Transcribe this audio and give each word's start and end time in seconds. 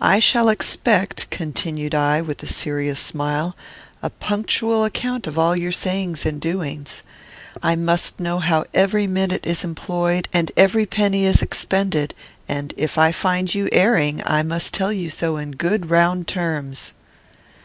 I 0.00 0.20
shall 0.20 0.48
expect," 0.48 1.28
continued 1.30 1.92
I, 1.92 2.20
with 2.20 2.40
a 2.40 2.46
serious 2.46 3.00
smile, 3.00 3.56
"a 4.00 4.10
punctual 4.10 4.84
account 4.84 5.26
of 5.26 5.40
all 5.40 5.56
your 5.56 5.72
sayings 5.72 6.24
and 6.24 6.40
doings. 6.40 7.02
I 7.64 7.74
must 7.74 8.20
know 8.20 8.38
how 8.38 8.66
every 8.72 9.08
minute 9.08 9.44
is 9.44 9.64
employed 9.64 10.28
and 10.32 10.52
every 10.56 10.86
penny 10.86 11.24
is 11.24 11.42
expended, 11.42 12.14
and, 12.48 12.74
if 12.76 12.96
I 12.96 13.10
find 13.10 13.52
you 13.52 13.68
erring, 13.72 14.22
I 14.24 14.44
must 14.44 14.72
tell 14.72 14.92
you 14.92 15.10
so 15.10 15.36
in 15.36 15.50
good 15.50 15.90
round 15.90 16.28
terms." 16.28 16.92